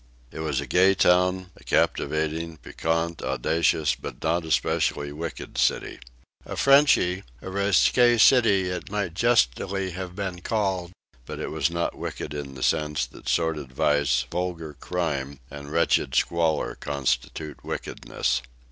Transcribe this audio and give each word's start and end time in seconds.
It 0.31 0.39
was 0.39 0.59
a 0.59 0.65
gay 0.65 0.95
town, 0.95 1.51
a 1.55 1.63
captivating, 1.63 2.57
piquant, 2.57 3.21
audacious, 3.21 3.93
but 3.93 4.19
not 4.23 4.43
especially 4.45 5.11
wicked 5.11 5.59
city. 5.59 5.99
A 6.43 6.57
Frenchy, 6.57 7.21
a 7.39 7.51
risque 7.51 8.17
city 8.17 8.71
it 8.71 8.89
might 8.89 9.13
justly 9.13 9.91
have 9.91 10.15
been 10.15 10.41
called, 10.41 10.91
but 11.27 11.39
it 11.39 11.51
was 11.51 11.69
not 11.69 11.95
wicked 11.95 12.33
in 12.33 12.55
the 12.55 12.63
sense 12.63 13.05
that 13.05 13.29
sordid 13.29 13.71
vice, 13.73 14.25
vulgar 14.31 14.73
crime 14.73 15.39
and 15.51 15.71
wretched 15.71 16.15
squalor 16.15 16.73
constitute 16.73 17.63
wickedness. 17.63 18.41